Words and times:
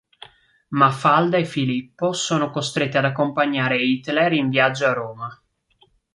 Mafalda 0.69 1.37
e 1.37 1.45
Filippo 1.45 2.11
sono 2.11 2.49
costretti 2.49 2.97
ad 2.97 3.05
accompagnare 3.05 3.77
Hitler 3.83 4.33
in 4.33 4.49
viaggio 4.49 4.87
a 4.87 4.93
Roma. 4.93 5.43